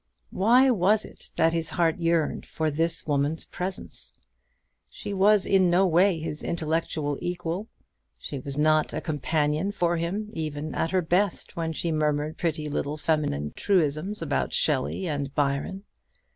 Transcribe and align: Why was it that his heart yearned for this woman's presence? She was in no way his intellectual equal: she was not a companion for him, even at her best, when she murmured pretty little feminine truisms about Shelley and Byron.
Why 0.31 0.71
was 0.71 1.05
it 1.05 1.31
that 1.35 1.53
his 1.53 1.69
heart 1.69 1.99
yearned 1.99 2.43
for 2.47 2.71
this 2.71 3.05
woman's 3.05 3.45
presence? 3.45 4.13
She 4.89 5.13
was 5.13 5.45
in 5.45 5.69
no 5.69 5.85
way 5.85 6.17
his 6.17 6.41
intellectual 6.41 7.19
equal: 7.21 7.67
she 8.17 8.39
was 8.39 8.57
not 8.57 8.93
a 8.93 8.99
companion 9.01 9.71
for 9.71 9.97
him, 9.97 10.31
even 10.33 10.73
at 10.73 10.89
her 10.89 11.03
best, 11.03 11.55
when 11.55 11.71
she 11.71 11.91
murmured 11.91 12.39
pretty 12.39 12.67
little 12.67 12.97
feminine 12.97 13.51
truisms 13.55 14.23
about 14.23 14.53
Shelley 14.53 15.07
and 15.07 15.31
Byron. 15.35 15.83